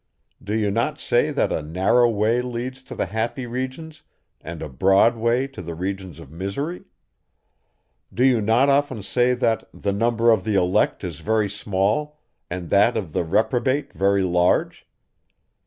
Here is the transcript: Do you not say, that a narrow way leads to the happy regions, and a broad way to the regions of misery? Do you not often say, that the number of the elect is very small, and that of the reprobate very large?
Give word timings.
Do 0.43 0.55
you 0.55 0.71
not 0.71 0.97
say, 0.99 1.29
that 1.29 1.51
a 1.51 1.61
narrow 1.61 2.09
way 2.09 2.41
leads 2.41 2.81
to 2.81 2.95
the 2.95 3.05
happy 3.05 3.45
regions, 3.45 4.01
and 4.41 4.63
a 4.63 4.67
broad 4.67 5.15
way 5.15 5.45
to 5.49 5.61
the 5.61 5.75
regions 5.75 6.17
of 6.17 6.31
misery? 6.31 6.85
Do 8.11 8.23
you 8.25 8.41
not 8.41 8.67
often 8.67 9.03
say, 9.03 9.35
that 9.35 9.69
the 9.71 9.93
number 9.93 10.31
of 10.31 10.43
the 10.43 10.55
elect 10.55 11.03
is 11.03 11.19
very 11.19 11.47
small, 11.47 12.17
and 12.49 12.71
that 12.71 12.97
of 12.97 13.13
the 13.13 13.23
reprobate 13.23 13.93
very 13.93 14.23
large? 14.23 14.87